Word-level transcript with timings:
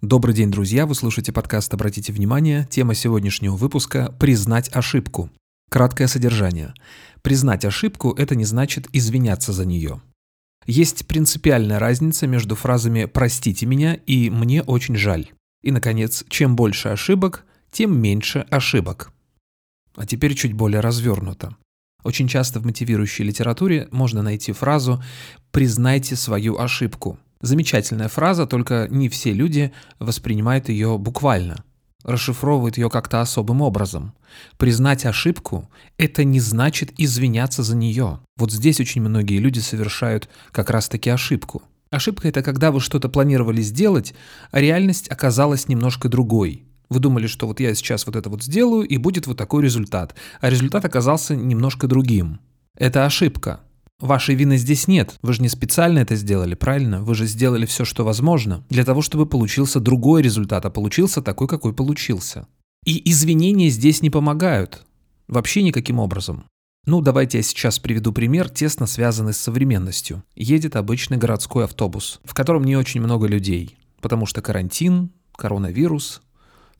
Добрый 0.00 0.32
день, 0.32 0.52
друзья! 0.52 0.86
Вы 0.86 0.94
слушаете 0.94 1.32
подкаст 1.32 1.74
«Обратите 1.74 2.12
внимание». 2.12 2.68
Тема 2.70 2.94
сегодняшнего 2.94 3.56
выпуска– 3.56 4.14
«Признать 4.20 4.70
ошибку». 4.72 5.28
Краткое 5.70 6.06
содержание. 6.06 6.72
Признать 7.22 7.64
ошибку– 7.64 8.12
это 8.16 8.36
не 8.36 8.44
значит 8.44 8.86
извиняться 8.92 9.52
за 9.52 9.66
нее. 9.66 10.00
Есть 10.66 11.08
принципиальная 11.08 11.80
разница 11.80 12.28
между 12.28 12.54
фразами 12.54 13.06
«простите 13.06 13.66
меня» 13.66 13.94
и 13.94 14.30
«мне 14.30 14.62
очень 14.62 14.94
жаль». 14.94 15.32
И, 15.64 15.72
наконец, 15.72 16.24
чем 16.28 16.54
больше 16.54 16.90
ошибок, 16.90 17.44
тем 17.72 18.00
меньше 18.00 18.46
ошибок. 18.50 19.10
А 19.96 20.06
теперь 20.06 20.34
чуть 20.34 20.52
более 20.52 20.78
развернуто. 20.78 21.56
Очень 22.04 22.28
часто 22.28 22.60
в 22.60 22.64
мотивирующей 22.64 23.24
литературе 23.24 23.88
можно 23.90 24.22
найти 24.22 24.52
фразу 24.52 25.02
«признайте 25.50 26.14
свою 26.14 26.56
ошибку». 26.56 27.18
Замечательная 27.40 28.08
фраза, 28.08 28.46
только 28.46 28.88
не 28.90 29.08
все 29.08 29.32
люди 29.32 29.72
воспринимают 30.00 30.68
ее 30.68 30.98
буквально, 30.98 31.64
расшифровывают 32.02 32.78
ее 32.78 32.90
как-то 32.90 33.20
особым 33.20 33.60
образом. 33.60 34.12
Признать 34.56 35.06
ошибку– 35.06 35.70
это 35.98 36.24
не 36.24 36.40
значит 36.40 36.92
извиняться 36.98 37.62
за 37.62 37.76
нее. 37.76 38.20
Вот 38.36 38.52
здесь 38.52 38.80
очень 38.80 39.02
многие 39.02 39.38
люди 39.38 39.60
совершают 39.60 40.28
как 40.50 40.70
раз-таки 40.70 41.10
ошибку. 41.10 41.62
Ошибка– 41.90 42.28
это 42.28 42.42
когда 42.42 42.70
вы 42.70 42.80
что-то 42.80 43.08
планировали 43.08 43.62
сделать, 43.62 44.14
а 44.50 44.60
реальность 44.60 45.08
оказалась 45.08 45.68
немножко 45.68 46.08
другой. 46.08 46.64
Вы 46.90 47.00
думали, 47.00 47.26
что 47.26 47.46
вот 47.46 47.60
я 47.60 47.74
сейчас 47.74 48.06
вот 48.06 48.16
это 48.16 48.30
вот 48.30 48.42
сделаю, 48.42 48.86
и 48.86 48.96
будет 48.96 49.26
вот 49.26 49.36
такой 49.36 49.62
результат. 49.62 50.14
А 50.40 50.50
результат 50.50 50.84
оказался 50.84 51.36
немножко 51.36 51.86
другим. 51.86 52.40
Это 52.76 53.04
ошибка. 53.04 53.60
Вашей 54.00 54.36
вины 54.36 54.58
здесь 54.58 54.86
нет. 54.86 55.18
Вы 55.22 55.32
же 55.32 55.42
не 55.42 55.48
специально 55.48 55.98
это 55.98 56.14
сделали, 56.14 56.54
правильно? 56.54 57.02
Вы 57.02 57.16
же 57.16 57.26
сделали 57.26 57.66
все, 57.66 57.84
что 57.84 58.04
возможно, 58.04 58.64
для 58.70 58.84
того, 58.84 59.02
чтобы 59.02 59.26
получился 59.26 59.80
другой 59.80 60.22
результат, 60.22 60.64
а 60.64 60.70
получился 60.70 61.20
такой, 61.20 61.48
какой 61.48 61.72
получился. 61.72 62.46
И 62.84 63.10
извинения 63.10 63.70
здесь 63.70 64.00
не 64.00 64.10
помогают. 64.10 64.86
Вообще 65.26 65.62
никаким 65.62 65.98
образом. 65.98 66.44
Ну, 66.86 67.00
давайте 67.00 67.38
я 67.38 67.42
сейчас 67.42 67.80
приведу 67.80 68.12
пример, 68.12 68.48
тесно 68.48 68.86
связанный 68.86 69.34
с 69.34 69.38
современностью. 69.38 70.22
Едет 70.36 70.76
обычный 70.76 71.18
городской 71.18 71.64
автобус, 71.64 72.20
в 72.24 72.34
котором 72.34 72.64
не 72.64 72.76
очень 72.76 73.02
много 73.02 73.26
людей, 73.26 73.76
потому 74.00 74.26
что 74.26 74.40
карантин, 74.40 75.10
коронавирус, 75.36 76.22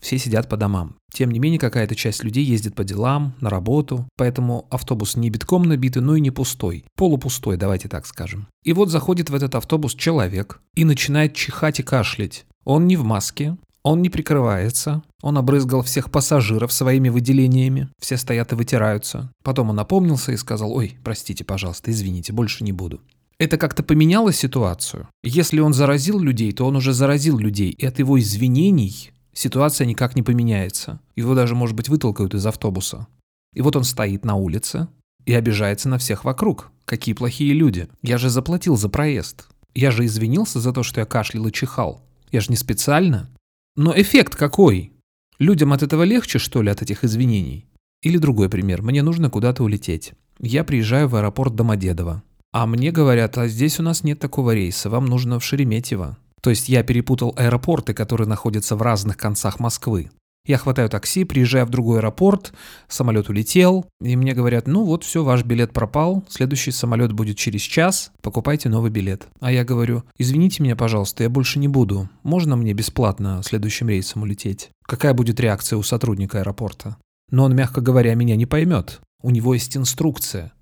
все 0.01 0.19
сидят 0.19 0.49
по 0.49 0.57
домам. 0.57 0.97
Тем 1.13 1.31
не 1.31 1.39
менее, 1.39 1.59
какая-то 1.59 1.95
часть 1.95 2.23
людей 2.23 2.45
ездит 2.45 2.75
по 2.75 2.85
делам, 2.85 3.35
на 3.41 3.51
работу, 3.51 4.09
поэтому 4.17 4.67
автобус 4.71 5.17
не 5.17 5.31
битком 5.31 5.63
набитый, 5.63 6.03
но 6.03 6.17
и 6.17 6.21
не 6.21 6.31
пустой. 6.31 6.85
Полупустой, 6.97 7.57
давайте 7.57 7.89
так 7.89 8.07
скажем. 8.07 8.47
И 8.65 8.73
вот 8.73 8.91
заходит 8.91 9.31
в 9.31 9.35
этот 9.35 9.55
автобус 9.55 9.95
человек 9.95 10.61
и 10.75 10.85
начинает 10.85 11.35
чихать 11.35 11.81
и 11.81 11.83
кашлять. 11.83 12.45
Он 12.65 12.87
не 12.87 12.97
в 12.97 13.05
маске, 13.05 13.57
он 13.83 14.03
не 14.03 14.11
прикрывается, 14.11 15.03
он 15.23 15.39
обрызгал 15.39 15.83
всех 15.83 16.11
пассажиров 16.11 16.73
своими 16.73 17.09
выделениями, 17.09 17.89
все 17.99 18.17
стоят 18.17 18.53
и 18.53 18.55
вытираются. 18.55 19.33
Потом 19.43 19.71
он 19.71 19.81
опомнился 19.81 20.33
и 20.33 20.37
сказал, 20.37 20.73
ой, 20.73 20.99
простите, 21.03 21.45
пожалуйста, 21.45 21.91
извините, 21.91 22.33
больше 22.33 22.65
не 22.65 22.73
буду. 22.73 23.01
Это 23.39 23.57
как-то 23.57 23.85
поменяло 23.85 24.33
ситуацию. 24.33 25.09
Если 25.23 25.61
он 25.61 25.73
заразил 25.73 26.19
людей, 26.19 26.53
то 26.53 26.67
он 26.67 26.77
уже 26.77 26.93
заразил 26.93 27.39
людей, 27.39 27.71
и 27.71 27.87
от 27.87 27.99
его 28.01 28.19
извинений 28.19 29.13
ситуация 29.33 29.87
никак 29.87 30.17
не 30.17 30.23
поменяется. 30.23 31.01
Его 31.17 31.35
даже, 31.35 31.55
может 31.55 31.77
быть, 31.77 31.89
вытолкают 31.89 32.35
из 32.35 32.47
автобуса. 32.47 33.07
И 33.55 33.63
вот 33.63 33.77
он 33.77 33.85
стоит 33.85 34.25
на 34.25 34.37
улице 34.37 34.89
и 35.25 35.35
обижается 35.35 35.89
на 35.89 35.99
всех 35.99 36.25
вокруг. 36.25 36.71
Какие 36.85 37.15
плохие 37.15 37.53
люди. 37.53 37.89
Я 38.03 38.19
же 38.19 38.31
заплатил 38.31 38.77
за 38.77 38.89
проезд. 38.89 39.49
Я 39.75 39.91
же 39.91 40.07
извинился 40.07 40.61
за 40.61 40.73
то, 40.73 40.83
что 40.83 41.01
я 41.01 41.07
кашлял 41.07 41.47
и 41.47 41.53
чихал. 41.53 42.03
Я 42.31 42.41
же 42.41 42.51
не 42.51 42.57
специально. 42.57 43.31
Но 43.77 43.93
эффект 43.95 44.35
какой? 44.35 44.93
Людям 45.39 45.73
от 45.73 45.83
этого 45.83 46.03
легче, 46.03 46.39
что 46.39 46.63
ли, 46.63 46.71
от 46.71 46.83
этих 46.83 47.05
извинений? 47.05 47.67
Или 48.03 48.19
другой 48.19 48.49
пример. 48.49 48.83
Мне 48.83 49.03
нужно 49.03 49.31
куда-то 49.31 49.63
улететь. 49.63 50.13
Я 50.41 50.65
приезжаю 50.65 51.09
в 51.09 51.17
аэропорт 51.17 51.55
Домодедово. 51.55 52.23
А 52.53 52.67
мне 52.67 52.93
говорят, 52.93 53.37
а 53.37 53.47
здесь 53.49 53.79
у 53.79 53.83
нас 53.83 54.05
нет 54.05 54.19
такого 54.19 54.55
рейса, 54.55 54.89
вам 54.89 55.07
нужно 55.07 55.39
в 55.39 55.45
Шереметьево. 55.45 56.17
То 56.41 56.51
есть 56.51 56.69
я 56.69 56.83
перепутал 56.83 57.35
аэропорты, 57.37 57.95
которые 57.95 58.29
находятся 58.29 58.77
в 58.77 58.83
разных 58.83 59.17
концах 59.17 59.61
Москвы. 59.61 60.11
Я 60.49 60.57
хватаю 60.57 60.89
такси, 60.89 61.25
приезжаю 61.25 61.67
в 61.67 61.71
другой 61.71 61.99
аэропорт, 61.99 62.55
самолет 62.89 63.29
улетел, 63.29 63.85
и 64.01 64.17
мне 64.17 64.33
говорят, 64.33 64.67
ну 64.67 64.83
вот 64.85 65.05
все, 65.05 65.23
ваш 65.23 65.45
билет 65.45 65.75
пропал, 65.75 66.25
следующий 66.31 66.71
самолет 66.71 67.13
будет 67.13 67.37
через 67.37 67.61
час, 67.61 68.13
покупайте 68.23 68.71
новый 68.71 68.91
билет. 68.91 69.27
А 69.41 69.53
я 69.53 69.63
говорю, 69.63 70.05
извините 70.17 70.63
меня, 70.63 70.75
пожалуйста, 70.75 71.23
я 71.23 71.29
больше 71.29 71.59
не 71.59 71.69
буду, 71.69 72.09
можно 72.23 72.57
мне 72.57 72.73
бесплатно 72.73 73.43
следующим 73.45 73.91
рейсом 73.91 74.23
улететь? 74.23 74.71
Какая 74.87 75.13
будет 75.13 75.39
реакция 75.39 75.77
у 75.77 75.83
сотрудника 75.83 76.39
аэропорта? 76.39 76.97
Но 77.31 77.45
он, 77.45 77.55
мягко 77.55 77.83
говоря, 77.83 78.15
меня 78.15 78.35
не 78.35 78.47
поймет. 78.47 79.01
У 79.23 79.31
него 79.31 79.53
есть 79.53 79.77
инструкция. 79.77 80.53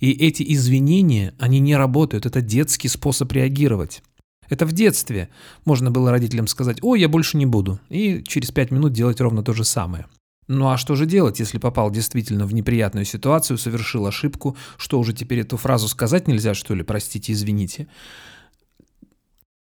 И 0.00 0.10
эти 0.10 0.42
извинения, 0.54 1.34
они 1.38 1.60
не 1.60 1.76
работают, 1.76 2.26
это 2.26 2.40
детский 2.40 2.88
способ 2.88 3.30
реагировать. 3.30 4.02
Это 4.48 4.66
в 4.66 4.72
детстве 4.72 5.28
можно 5.64 5.90
было 5.90 6.10
родителям 6.10 6.46
сказать 6.46 6.78
«Ой, 6.82 7.00
я 7.00 7.08
больше 7.08 7.36
не 7.36 7.46
буду», 7.46 7.80
и 7.88 8.22
через 8.26 8.50
пять 8.50 8.70
минут 8.70 8.92
делать 8.92 9.20
ровно 9.20 9.42
то 9.42 9.52
же 9.52 9.64
самое. 9.64 10.06
Ну 10.48 10.68
а 10.68 10.76
что 10.76 10.94
же 10.94 11.06
делать, 11.06 11.40
если 11.40 11.58
попал 11.58 11.90
действительно 11.90 12.46
в 12.46 12.54
неприятную 12.54 13.04
ситуацию, 13.04 13.58
совершил 13.58 14.06
ошибку, 14.06 14.56
что 14.76 14.98
уже 14.98 15.12
теперь 15.12 15.40
эту 15.40 15.56
фразу 15.56 15.88
сказать 15.88 16.28
нельзя, 16.28 16.54
что 16.54 16.74
ли, 16.74 16.84
простите, 16.84 17.32
извините? 17.32 17.88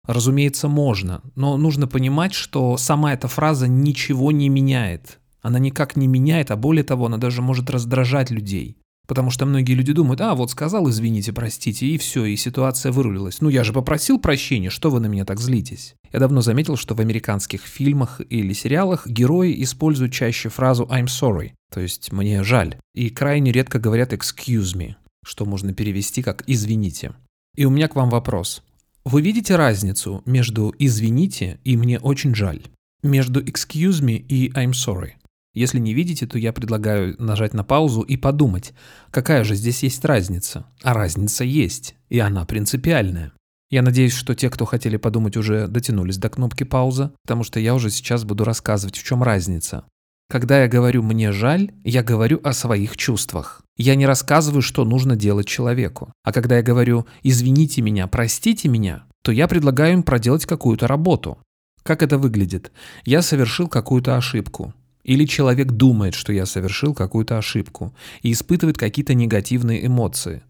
Разумеется, 0.06 0.68
можно, 0.68 1.22
но 1.36 1.56
нужно 1.56 1.88
понимать, 1.88 2.34
что 2.34 2.76
сама 2.76 3.14
эта 3.14 3.30
фраза 3.30 3.70
ничего 3.70 4.34
не 4.34 4.50
меняет. 4.50 5.20
Она 5.42 5.60
никак 5.60 5.96
не 5.96 6.08
меняет, 6.08 6.52
а 6.52 6.58
более 6.58 6.84
того, 6.84 7.06
она 7.06 7.18
даже 7.18 7.42
может 7.42 7.70
раздражать 7.70 8.30
людей. 8.30 8.78
Потому 9.06 9.31
что 9.31 9.46
многие 9.46 9.74
люди 9.74 9.91
думают, 9.91 10.22
а 10.22 10.34
вот 10.34 10.52
сказал 10.52 10.90
извините, 10.90 11.34
простите, 11.34 11.88
и 11.88 11.97
все, 11.97 12.24
и 12.25 12.38
ситуация 12.38 12.91
вырулилась. 12.91 13.41
Ну 13.41 13.50
я 13.50 13.64
же 13.64 13.74
попросил 13.74 14.18
прощения, 14.18 14.69
что 14.69 14.90
вы 14.90 15.02
на 15.02 15.08
меня 15.08 15.25
так 15.25 15.40
злитесь? 15.40 15.96
Я 16.14 16.19
давно 16.19 16.41
заметил, 16.41 16.78
что 16.78 16.96
в 16.96 17.02
американских 17.02 17.62
фильмах 17.64 18.22
или 18.30 18.53
сериалах 18.53 19.06
герои 19.06 19.62
используют 19.62 20.14
чаще 20.14 20.47
фразу 20.47 20.86
I'm 20.86 21.08
sorry, 21.08 21.52
то 21.74 21.81
есть 21.81 22.14
мне 22.14 22.44
жаль, 22.44 22.78
и 22.96 23.09
крайне 23.09 23.52
редко 23.52 23.78
говорят 23.78 24.14
excuse 24.14 24.75
me, 24.75 24.96
что 25.25 25.46
можно 25.46 25.74
перевести 25.74 26.22
как 26.22 26.44
извините. 26.47 27.14
И 27.56 27.66
у 27.66 27.72
меня 27.72 27.90
к 27.90 27.96
вам 27.96 28.09
вопрос. 28.09 28.64
Вы 29.03 29.22
видите 29.22 29.58
разницу 29.58 30.24
между 30.25 30.74
извините 30.80 31.59
и 31.66 31.75
мне 31.75 32.00
очень 32.00 32.34
жаль? 32.34 32.62
Между 33.02 33.44
excuse 33.44 34.02
me 34.02 34.16
и 34.16 34.50
I'm 34.52 34.72
sorry? 34.72 35.12
Если 35.53 35.80
не 35.80 35.94
видите, 35.94 36.25
то 36.25 36.40
я 36.40 36.52
предлагаю 36.52 37.16
нажать 37.19 37.53
на 37.53 37.64
паузу 37.64 38.02
и 38.02 38.18
подумать, 38.18 38.74
какая 39.12 39.44
же 39.44 39.56
здесь 39.56 39.84
есть 39.84 40.03
разница. 40.03 40.66
А 40.81 40.94
разница 40.94 41.44
есть, 41.44 41.96
и 42.09 42.19
она 42.19 42.46
принципиальная. 42.46 43.34
Я 43.69 43.81
надеюсь, 43.81 44.14
что 44.14 44.36
те, 44.36 44.50
кто 44.50 44.66
хотели 44.66 44.97
подумать, 44.97 45.38
уже 45.38 45.68
дотянулись 45.68 46.18
до 46.18 46.30
кнопки 46.30 46.64
пауза, 46.64 47.12
потому 47.24 47.44
что 47.44 47.59
я 47.59 47.75
уже 47.75 47.90
сейчас 47.90 48.24
буду 48.24 48.44
рассказывать, 48.44 48.97
в 48.97 49.03
чем 49.03 49.24
разница. 49.24 49.86
Когда 50.30 50.62
я 50.62 50.68
говорю 50.68 51.03
«мне 51.03 51.31
жаль», 51.31 51.72
я 51.84 52.02
говорю 52.02 52.40
о 52.44 52.53
своих 52.53 52.97
чувствах. 52.97 53.62
Я 53.78 53.96
не 53.96 54.06
рассказываю, 54.06 54.62
что 54.62 54.85
нужно 54.85 55.16
делать 55.16 55.47
человеку. 55.47 56.12
А 56.24 56.31
когда 56.31 56.58
я 56.58 56.64
говорю 56.64 57.06
«извините 57.22 57.81
меня, 57.81 58.08
простите 58.08 58.70
меня», 58.70 59.06
то 59.24 59.31
я 59.31 59.47
предлагаю 59.47 59.94
им 59.94 60.03
проделать 60.03 60.46
какую-то 60.46 60.88
работу. 60.88 61.38
Как 61.84 62.02
это 62.02 62.18
выглядит? 62.18 62.72
Я 63.06 63.22
совершил 63.22 63.68
какую-то 63.68 64.16
ошибку. 64.18 64.74
Или 65.03 65.25
человек 65.25 65.72
думает, 65.72 66.14
что 66.14 66.31
я 66.31 66.46
совершил 66.46 66.94
какую-то 66.94 67.38
ошибку 67.38 67.94
и 68.22 68.31
испытывает 68.31 68.78
какие-то 68.78 69.14
негативные 69.14 69.86
эмоции. 69.86 70.44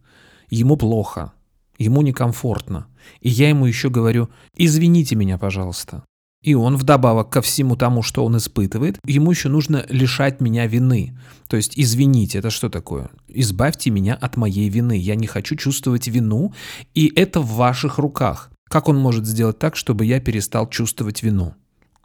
Ему 0.50 0.78
плохо, 0.78 1.34
ему 1.78 2.02
некомфортно. 2.02 2.88
И 3.22 3.30
я 3.30 3.50
ему 3.50 3.66
еще 3.66 3.90
говорю, 3.90 4.30
извините 4.56 5.16
меня, 5.16 5.38
пожалуйста. 5.38 6.04
И 6.44 6.56
он 6.56 6.76
вдобавок 6.76 7.30
ко 7.30 7.42
всему 7.42 7.78
тому, 7.78 8.04
что 8.04 8.26
он 8.26 8.36
испытывает, 8.38 9.00
ему 9.06 9.32
еще 9.32 9.48
нужно 9.48 9.86
лишать 9.90 10.42
меня 10.42 10.68
вины. 10.68 11.18
То 11.48 11.56
есть 11.56 11.74
извините, 11.78 12.40
это 12.40 12.50
что 12.50 12.70
такое? 12.70 13.10
Избавьте 13.30 13.90
меня 13.90 14.14
от 14.14 14.36
моей 14.36 14.68
вины. 14.70 14.98
Я 14.98 15.16
не 15.16 15.26
хочу 15.26 15.56
чувствовать 15.56 16.08
вину, 16.08 16.54
и 16.94 17.12
это 17.16 17.40
в 17.40 17.54
ваших 17.54 17.98
руках. 17.98 18.52
Как 18.70 18.90
он 18.90 18.98
может 18.98 19.26
сделать 19.26 19.58
так, 19.58 19.78
чтобы 19.78 20.06
я 20.06 20.20
перестал 20.20 20.70
чувствовать 20.70 21.24
вину? 21.24 21.56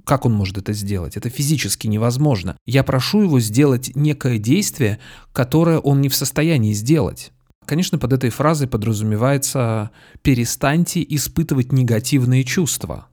Как 0.09 0.25
он 0.25 0.33
может 0.33 0.57
это 0.57 0.73
сделать? 0.73 1.19
Это 1.19 1.29
физически 1.29 1.87
невозможно. 1.87 2.57
Я 2.65 2.83
прошу 2.83 3.21
его 3.21 3.41
сделать 3.41 3.95
некое 3.95 4.39
действие, 4.39 5.01
которое 5.35 5.81
он 5.81 6.01
не 6.01 6.09
в 6.09 6.15
состоянии 6.15 6.73
сделать. 6.73 7.31
Конечно, 7.67 7.99
под 7.99 8.15
этой 8.15 8.31
фразой 8.31 8.69
подразумевается 8.69 9.91
«перестаньте 10.23 11.05
испытывать 11.07 11.73
негативные 11.73 12.45
чувства», 12.45 13.09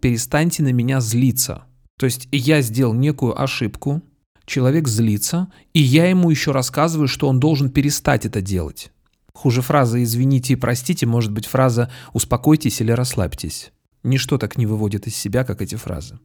«перестаньте 0.00 0.62
на 0.62 0.70
меня 0.70 1.00
злиться». 1.00 1.64
То 1.98 2.04
есть 2.04 2.28
я 2.30 2.60
сделал 2.60 2.92
некую 2.92 3.40
ошибку, 3.42 4.02
человек 4.44 4.86
злится, 4.86 5.50
и 5.72 5.80
я 5.80 6.10
ему 6.10 6.28
еще 6.28 6.50
рассказываю, 6.50 7.08
что 7.08 7.26
он 7.26 7.40
должен 7.40 7.70
перестать 7.70 8.26
это 8.26 8.42
делать. 8.42 8.92
Хуже 9.32 9.62
фразы 9.62 10.02
«извините 10.02 10.52
и 10.52 10.56
простите» 10.56 11.06
может 11.06 11.32
быть 11.32 11.46
фраза 11.46 11.90
«успокойтесь 12.12 12.82
или 12.82 12.92
расслабьтесь». 12.92 13.72
Ничто 14.02 14.36
так 14.36 14.58
не 14.58 14.66
выводит 14.66 15.06
из 15.06 15.16
себя, 15.16 15.44
как 15.44 15.62
эти 15.62 15.76
фразы. 15.76 16.18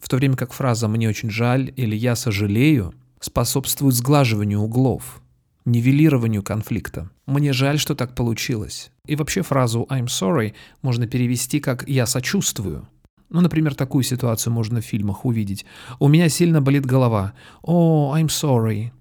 В 0.00 0.08
то 0.08 0.16
время 0.16 0.36
как 0.36 0.52
фраза 0.52 0.88
«мне 0.88 1.08
очень 1.08 1.30
жаль» 1.30 1.72
или 1.76 1.96
«я 1.96 2.16
сожалею» 2.16 2.94
способствует 3.20 3.94
сглаживанию 3.94 4.60
углов, 4.60 5.22
нивелированию 5.64 6.42
конфликта. 6.42 7.10
«Мне 7.26 7.52
жаль, 7.52 7.78
что 7.78 7.94
так 7.94 8.14
получилось». 8.14 8.90
И 9.06 9.16
вообще 9.16 9.42
фразу 9.42 9.86
«I'm 9.90 10.06
sorry» 10.06 10.54
можно 10.82 11.06
перевести 11.06 11.60
как 11.60 11.88
«я 11.88 12.06
сочувствую». 12.06 12.88
Ну, 13.28 13.40
например, 13.40 13.74
такую 13.74 14.04
ситуацию 14.04 14.52
можно 14.52 14.80
в 14.80 14.84
фильмах 14.84 15.24
увидеть. 15.24 15.66
«У 15.98 16.08
меня 16.08 16.28
сильно 16.28 16.60
болит 16.60 16.86
голова». 16.86 17.32
«О, 17.62 18.14
oh, 18.14 18.20
I'm 18.20 18.28
sorry». 18.28 18.92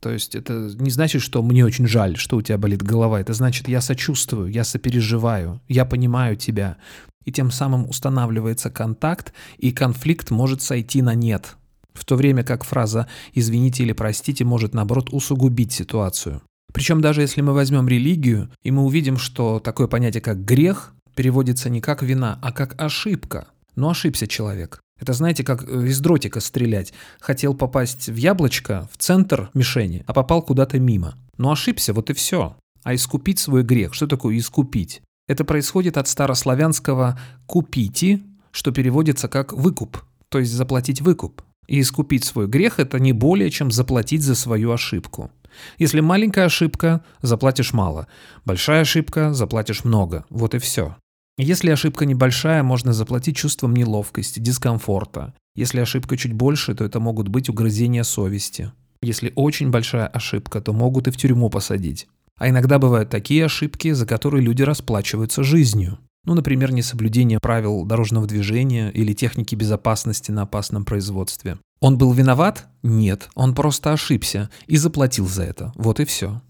То 0.00 0.10
есть 0.10 0.34
это 0.34 0.70
не 0.78 0.90
значит, 0.90 1.20
что 1.20 1.42
мне 1.42 1.64
очень 1.64 1.86
жаль, 1.86 2.16
что 2.16 2.36
у 2.36 2.42
тебя 2.42 2.56
болит 2.56 2.82
голова. 2.82 3.20
Это 3.20 3.34
значит, 3.34 3.68
я 3.68 3.82
сочувствую, 3.82 4.50
я 4.50 4.64
сопереживаю, 4.64 5.60
я 5.68 5.84
понимаю 5.84 6.36
тебя. 6.36 6.78
И 7.24 7.32
тем 7.32 7.50
самым 7.50 7.88
устанавливается 7.88 8.70
контакт, 8.70 9.32
и 9.58 9.72
конфликт 9.72 10.30
может 10.30 10.62
сойти 10.62 11.02
на 11.02 11.14
нет. 11.14 11.56
В 11.92 12.04
то 12.04 12.16
время 12.16 12.44
как 12.44 12.64
фраза 12.64 13.08
«извините» 13.34 13.82
или 13.82 13.92
«простите» 13.92 14.44
может, 14.44 14.74
наоборот, 14.74 15.10
усугубить 15.12 15.72
ситуацию. 15.72 16.42
Причем 16.72 17.00
даже 17.00 17.20
если 17.20 17.42
мы 17.42 17.52
возьмем 17.52 17.88
религию, 17.88 18.50
и 18.62 18.70
мы 18.70 18.84
увидим, 18.84 19.18
что 19.18 19.58
такое 19.58 19.86
понятие, 19.86 20.20
как 20.20 20.44
грех, 20.44 20.94
переводится 21.14 21.68
не 21.68 21.80
как 21.80 22.02
вина, 22.02 22.38
а 22.42 22.52
как 22.52 22.80
ошибка. 22.80 23.48
Но 23.76 23.90
ошибся 23.90 24.26
человек. 24.26 24.80
Это 25.00 25.12
знаете, 25.12 25.42
как 25.42 25.64
э, 25.66 25.86
из 25.86 26.00
дротика 26.00 26.40
стрелять. 26.40 26.92
Хотел 27.20 27.54
попасть 27.54 28.08
в 28.08 28.16
яблочко, 28.16 28.88
в 28.92 28.98
центр 28.98 29.50
мишени, 29.54 30.04
а 30.06 30.12
попал 30.12 30.42
куда-то 30.42 30.78
мимо. 30.78 31.16
Но 31.38 31.50
ошибся, 31.50 31.92
вот 31.92 32.10
и 32.10 32.12
все. 32.12 32.56
А 32.82 32.94
искупить 32.94 33.38
свой 33.38 33.62
грех, 33.62 33.94
что 33.94 34.06
такое 34.06 34.36
искупить? 34.38 35.02
Это 35.30 35.44
происходит 35.44 35.96
от 35.96 36.08
старославянского 36.08 37.16
«купити», 37.46 38.20
что 38.50 38.72
переводится 38.72 39.28
как 39.28 39.52
«выкуп», 39.52 39.98
то 40.28 40.40
есть 40.40 40.50
заплатить 40.50 41.02
выкуп. 41.02 41.42
И 41.68 41.80
искупить 41.80 42.24
свой 42.24 42.48
грех– 42.48 42.74
это 42.80 42.98
не 42.98 43.12
более, 43.12 43.48
чем 43.48 43.70
заплатить 43.70 44.22
за 44.22 44.34
свою 44.34 44.72
ошибку. 44.72 45.30
Если 45.78 46.00
маленькая 46.00 46.46
ошибка, 46.46 47.04
заплатишь 47.22 47.72
мало. 47.72 48.08
Большая 48.44 48.80
ошибка, 48.80 49.32
заплатишь 49.32 49.84
много. 49.84 50.24
Вот 50.30 50.56
и 50.56 50.58
все. 50.58 50.96
Если 51.38 51.70
ошибка 51.70 52.06
небольшая, 52.06 52.64
можно 52.64 52.92
заплатить 52.92 53.36
чувством 53.36 53.72
неловкости, 53.72 54.40
дискомфорта. 54.40 55.32
Если 55.54 55.78
ошибка 55.78 56.16
чуть 56.16 56.32
больше, 56.32 56.74
то 56.74 56.82
это 56.82 56.98
могут 56.98 57.28
быть 57.28 57.48
угрызения 57.48 58.02
совести. 58.02 58.72
Если 59.00 59.32
очень 59.36 59.70
большая 59.70 60.08
ошибка, 60.08 60.60
то 60.60 60.72
могут 60.72 61.06
и 61.06 61.12
в 61.12 61.16
тюрьму 61.16 61.50
посадить. 61.50 62.08
А 62.40 62.48
иногда 62.48 62.78
бывают 62.78 63.10
такие 63.10 63.44
ошибки, 63.44 63.92
за 63.92 64.06
которые 64.06 64.42
люди 64.42 64.62
расплачиваются 64.62 65.44
жизнью. 65.44 65.98
Ну, 66.24 66.32
например, 66.32 66.72
несоблюдение 66.72 67.38
правил 67.38 67.84
дорожного 67.84 68.26
движения 68.26 68.90
или 68.90 69.12
техники 69.12 69.54
безопасности 69.54 70.30
на 70.30 70.42
опасном 70.42 70.86
производстве. 70.86 71.58
Он 71.80 71.98
был 71.98 72.14
виноват? 72.14 72.66
Нет, 72.82 73.28
он 73.34 73.54
просто 73.54 73.92
ошибся 73.92 74.48
и 74.66 74.78
заплатил 74.78 75.28
за 75.28 75.42
это. 75.42 75.72
Вот 75.76 76.00
и 76.00 76.06
все. 76.06 76.40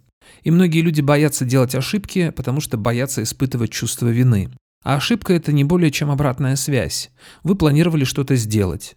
И 0.45 0.53
многие 0.53 0.81
люди 0.81 1.01
боятся 1.01 1.45
делать 1.45 1.75
ошибки, 1.75 2.31
потому 2.31 2.61
что 2.61 2.79
боятся 2.79 3.25
испытывать 3.25 3.73
чувство 3.73 4.07
вины. 4.07 4.49
А 4.85 4.95
ошибка– 4.95 5.33
это 5.35 5.51
не 5.51 5.65
более 5.65 5.91
чем 5.91 6.13
обратная 6.13 6.55
связь. 6.55 7.11
Вы 7.43 7.57
планировали 7.57 8.05
что-то 8.05 8.37
сделать. 8.37 8.97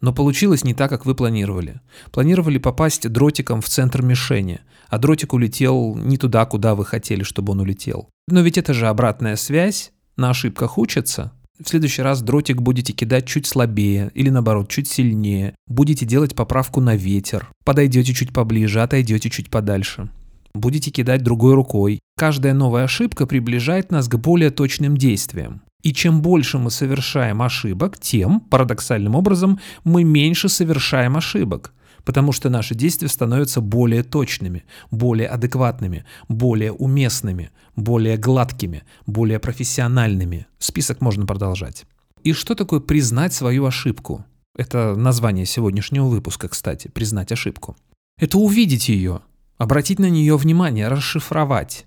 Но 0.00 0.12
получилось 0.12 0.64
не 0.64 0.74
так, 0.74 0.90
как 0.90 1.06
вы 1.06 1.14
планировали. 1.14 1.80
Планировали 2.12 2.58
попасть 2.58 3.08
дротиком 3.08 3.60
в 3.60 3.68
центр 3.68 4.02
мишени, 4.02 4.60
а 4.88 4.98
дротик 4.98 5.32
улетел 5.32 5.94
не 5.96 6.18
туда, 6.18 6.44
куда 6.44 6.74
вы 6.74 6.84
хотели, 6.84 7.22
чтобы 7.22 7.52
он 7.52 7.60
улетел. 7.60 8.08
Но 8.28 8.40
ведь 8.40 8.58
это 8.58 8.74
же 8.74 8.88
обратная 8.88 9.36
связь, 9.36 9.92
на 10.16 10.30
ошибках 10.30 10.78
учатся. 10.78 11.32
В 11.58 11.68
следующий 11.68 12.02
раз 12.02 12.20
дротик 12.20 12.60
будете 12.60 12.92
кидать 12.92 13.26
чуть 13.26 13.46
слабее 13.46 14.10
или 14.14 14.28
наоборот 14.28 14.68
чуть 14.68 14.88
сильнее. 14.88 15.54
Будете 15.66 16.04
делать 16.04 16.34
поправку 16.34 16.80
на 16.80 16.96
ветер. 16.96 17.48
Подойдете 17.64 18.12
чуть 18.12 18.34
поближе, 18.34 18.82
отойдете 18.82 19.30
чуть 19.30 19.50
подальше 19.50 20.10
будете 20.56 20.90
кидать 20.90 21.22
другой 21.22 21.54
рукой. 21.54 22.00
Каждая 22.16 22.54
новая 22.54 22.84
ошибка 22.84 23.26
приближает 23.26 23.90
нас 23.90 24.08
к 24.08 24.16
более 24.16 24.50
точным 24.50 24.96
действиям. 24.96 25.62
И 25.82 25.92
чем 25.92 26.22
больше 26.22 26.58
мы 26.58 26.70
совершаем 26.70 27.42
ошибок, 27.42 27.98
тем, 27.98 28.40
парадоксальным 28.40 29.14
образом, 29.14 29.60
мы 29.84 30.04
меньше 30.04 30.48
совершаем 30.48 31.16
ошибок. 31.16 31.72
Потому 32.04 32.32
что 32.32 32.50
наши 32.50 32.74
действия 32.74 33.08
становятся 33.08 33.60
более 33.60 34.02
точными, 34.02 34.64
более 34.90 35.28
адекватными, 35.28 36.04
более 36.28 36.72
уместными, 36.72 37.50
более 37.74 38.16
гладкими, 38.16 38.84
более 39.06 39.38
профессиональными. 39.38 40.46
Список 40.58 41.00
можно 41.00 41.26
продолжать. 41.26 41.84
И 42.22 42.32
что 42.32 42.54
такое 42.54 42.80
признать 42.80 43.32
свою 43.32 43.66
ошибку? 43.66 44.24
Это 44.56 44.94
название 44.96 45.46
сегодняшнего 45.46 46.06
выпуска, 46.06 46.48
кстати, 46.48 46.88
признать 46.88 47.32
ошибку. 47.32 47.76
Это 48.18 48.38
увидеть 48.38 48.88
ее, 48.88 49.20
Обратить 49.58 49.98
на 49.98 50.10
нее 50.10 50.36
внимание, 50.36 50.88
расшифровать. 50.88 51.86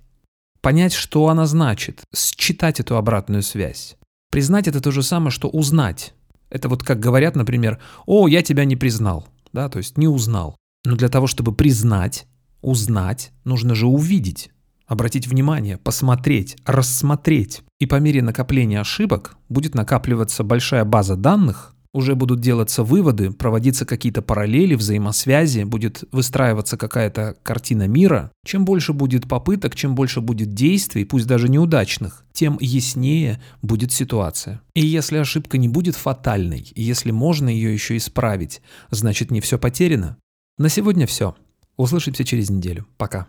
Понять, 0.62 0.94
что 0.94 1.30
она 1.30 1.46
значит, 1.46 2.04
считать 2.16 2.80
эту 2.80 2.98
обратную 2.98 3.44
связь. 3.44 3.96
Признать 4.32 4.68
это 4.68 4.82
то 4.82 4.92
же 4.92 5.04
самое, 5.04 5.32
что 5.32 5.48
узнать. 5.48 6.14
Это 6.50 6.68
вот 6.70 6.84
как 6.84 7.00
говорят, 7.00 7.36
например, 7.36 7.80
«О, 8.06 8.28
я 8.28 8.42
тебя 8.42 8.66
не 8.66 8.76
признал», 8.76 9.28
да, 9.54 9.70
то 9.70 9.78
есть 9.78 9.98
не 9.98 10.08
узнал. 10.08 10.56
Но 10.86 10.96
для 10.96 11.10
того, 11.10 11.28
чтобы 11.28 11.54
признать, 11.54 12.28
узнать, 12.62 13.32
нужно 13.44 13.76
же 13.76 13.88
увидеть, 13.88 14.52
обратить 14.86 15.28
внимание, 15.28 15.78
посмотреть, 15.78 16.58
рассмотреть. 16.66 17.62
И 17.80 17.86
по 17.86 17.96
мере 17.96 18.22
накопления 18.22 18.82
ошибок 18.82 19.38
будет 19.48 19.76
накапливаться 19.76 20.44
большая 20.44 20.84
база 20.84 21.16
данных, 21.16 21.76
уже 21.94 22.16
будут 22.16 22.40
делаться 22.40 22.84
выводы, 22.84 23.32
проводиться 23.32 23.86
какие-то 23.86 24.22
параллели, 24.22 24.76
взаимосвязи, 24.76 25.64
будет 25.64 26.04
выстраиваться 26.12 26.78
какая-то 26.78 27.36
картина 27.44 27.88
мира. 27.88 28.32
Чем 28.46 28.66
больше 28.66 28.94
будет 28.94 29.28
попыток, 29.28 29.76
чем 29.76 29.96
больше 29.96 30.22
будет 30.22 30.54
действий, 30.54 31.06
пусть 31.06 31.28
даже 31.28 31.50
неудачных, 31.50 32.26
тем 32.32 32.58
яснее 32.60 33.42
будет 33.62 33.92
ситуация. 33.92 34.62
И 34.76 34.86
если 34.86 35.18
ошибка 35.18 35.58
не 35.58 35.68
будет 35.68 35.96
фатальной, 35.96 36.72
если 36.76 37.12
можно 37.12 37.50
ее 37.50 37.74
еще 37.74 37.98
исправить, 37.98 38.62
значит 38.92 39.32
не 39.32 39.42
все 39.42 39.58
потеряно. 39.58 40.18
На 40.58 40.70
сегодня 40.70 41.08
все. 41.08 41.36
Услышимся 41.78 42.24
через 42.24 42.50
неделю. 42.50 42.86
Пока. 42.98 43.28